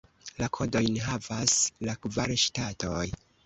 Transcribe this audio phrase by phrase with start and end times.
[0.43, 1.59] La kodojn havas
[1.91, 3.09] la kvar ŝtatoj.